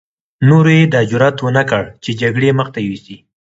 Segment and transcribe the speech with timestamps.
[0.47, 3.17] نورو يې دا جرعت ونه کړ چې جګړې مخته يوسي.